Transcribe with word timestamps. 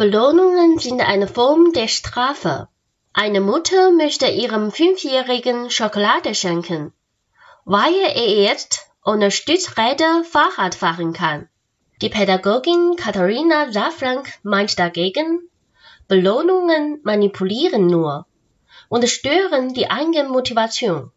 Belohnungen 0.00 0.78
sind 0.78 1.02
eine 1.02 1.28
Form 1.28 1.74
der 1.74 1.86
Strafe. 1.86 2.68
Eine 3.12 3.42
Mutter 3.42 3.90
möchte 3.90 4.28
ihrem 4.28 4.72
Fünfjährigen 4.72 5.68
Schokolade 5.68 6.34
schenken, 6.34 6.94
weil 7.66 7.92
er 7.92 8.30
jetzt 8.30 8.86
ohne 9.04 9.30
Stützräder 9.30 10.24
Fahrrad 10.24 10.74
fahren 10.74 11.12
kann. 11.12 11.50
Die 12.00 12.08
Pädagogin 12.08 12.96
Katharina 12.96 13.72
Safrank 13.72 14.32
meint 14.42 14.78
dagegen, 14.78 15.40
Belohnungen 16.08 17.00
manipulieren 17.02 17.86
nur 17.86 18.24
und 18.88 19.06
stören 19.06 19.74
die 19.74 19.90
eigene 19.90 20.24
Motivation. 20.30 21.12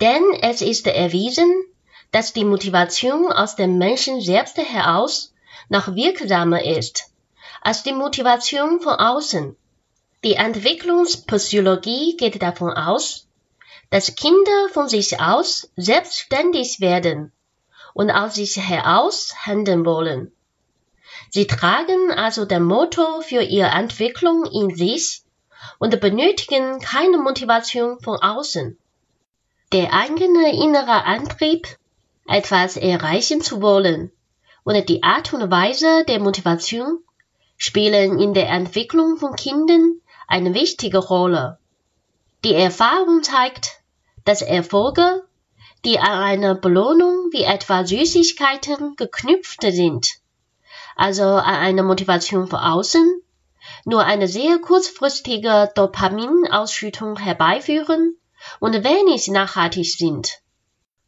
Denn 0.00 0.24
es 0.42 0.62
ist 0.62 0.88
erwiesen, 0.88 1.62
dass 2.10 2.32
die 2.32 2.44
Motivation 2.44 3.30
aus 3.30 3.54
dem 3.54 3.78
Menschen 3.78 4.20
selbst 4.20 4.58
heraus 4.58 5.32
noch 5.68 5.94
wirksamer 5.94 6.64
ist 6.64 7.09
als 7.60 7.82
die 7.82 7.92
Motivation 7.92 8.80
von 8.80 8.94
außen. 8.94 9.56
Die 10.24 10.34
Entwicklungspsychologie 10.34 12.16
geht 12.16 12.42
davon 12.42 12.72
aus, 12.72 13.26
dass 13.90 14.14
Kinder 14.14 14.68
von 14.72 14.88
sich 14.88 15.20
aus 15.20 15.70
selbstständig 15.76 16.80
werden 16.80 17.32
und 17.94 18.10
aus 18.10 18.34
sich 18.34 18.56
heraus 18.56 19.34
handeln 19.44 19.84
wollen. 19.84 20.32
Sie 21.30 21.46
tragen 21.46 22.12
also 22.12 22.44
den 22.44 22.64
Motor 22.64 23.22
für 23.22 23.42
ihre 23.42 23.68
Entwicklung 23.68 24.46
in 24.46 24.74
sich 24.74 25.22
und 25.78 26.00
benötigen 26.00 26.80
keine 26.80 27.18
Motivation 27.18 28.00
von 28.00 28.16
außen. 28.16 28.78
Der 29.72 29.92
eigene 29.92 30.52
innere 30.52 31.04
Antrieb, 31.04 31.66
etwas 32.26 32.76
erreichen 32.76 33.40
zu 33.40 33.62
wollen, 33.62 34.10
und 34.64 34.88
die 34.88 35.02
Art 35.02 35.32
und 35.32 35.50
Weise 35.50 36.04
der 36.06 36.20
Motivation 36.20 37.02
spielen 37.60 38.18
in 38.18 38.32
der 38.32 38.48
Entwicklung 38.48 39.18
von 39.18 39.36
Kindern 39.36 40.00
eine 40.26 40.54
wichtige 40.54 40.96
Rolle. 40.96 41.58
Die 42.42 42.54
Erfahrung 42.54 43.22
zeigt, 43.22 43.82
dass 44.24 44.40
Erfolge, 44.40 45.24
die 45.84 45.98
an 45.98 46.22
eine 46.22 46.54
Belohnung 46.54 47.28
wie 47.32 47.42
etwa 47.42 47.84
Süßigkeiten 47.84 48.96
geknüpft 48.96 49.60
sind, 49.60 50.08
also 50.96 51.24
an 51.24 51.54
eine 51.54 51.82
Motivation 51.82 52.46
von 52.46 52.60
außen, 52.60 53.22
nur 53.84 54.04
eine 54.04 54.26
sehr 54.26 54.58
kurzfristige 54.58 55.70
Dopaminausschüttung 55.74 57.18
herbeiführen 57.18 58.16
und 58.58 58.72
wenig 58.84 59.28
nachhaltig 59.28 59.98
sind. 59.98 60.40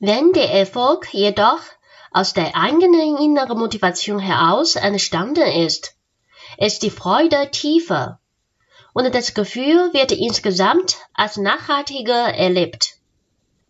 Wenn 0.00 0.34
der 0.34 0.52
Erfolg 0.52 1.14
jedoch 1.14 1.60
aus 2.10 2.34
der 2.34 2.54
eigenen 2.54 3.16
inneren 3.16 3.58
Motivation 3.58 4.18
heraus 4.18 4.76
entstanden 4.76 5.50
ist, 5.50 5.96
ist 6.62 6.84
die 6.84 6.90
Freude 6.90 7.50
tiefer 7.50 8.20
und 8.92 9.12
das 9.12 9.34
Gefühl 9.34 9.92
wird 9.92 10.12
insgesamt 10.12 10.96
als 11.12 11.36
nachhaltiger 11.36 12.34
erlebt. 12.34 12.98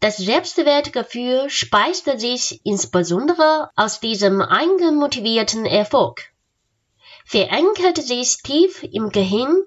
Das 0.01 0.19
Selbstwertgefühl 0.19 1.49
speist 1.49 2.05
sich 2.21 2.61
insbesondere 2.65 3.71
aus 3.77 4.01
diesem 4.01 4.43
eigenmotivierten 4.43 5.65
Erfolg, 5.65 6.21
verankert 7.25 7.97
sich 7.97 8.43
tief 8.43 8.83
im 8.83 9.09
Gehirn 9.09 9.63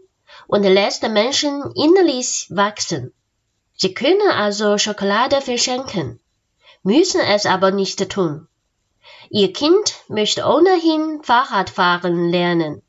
und 0.46 0.62
lässt 0.62 1.02
Menschen 1.02 1.72
innerlich 1.74 2.46
wachsen. 2.52 3.12
Sie 3.76 3.96
können 3.96 4.30
also 4.30 4.78
Schokolade 4.78 5.42
verschenken, 5.42 6.20
müssen 6.84 7.22
es 7.22 7.48
aber 7.48 7.72
nicht 7.72 8.08
tun. 8.08 8.48
Ihr 9.32 9.52
Kind 9.52 9.96
möchte 10.10 10.46
ohnehin 10.46 11.24
Fahrradfahren 11.24 12.30
lernen 12.30 12.84